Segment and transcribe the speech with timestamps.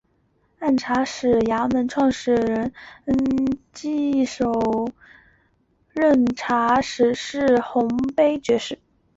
[0.57, 2.73] 按察使司衙门创设人
[3.71, 4.49] 暨首
[5.91, 8.79] 任按察使是洪卑爵士。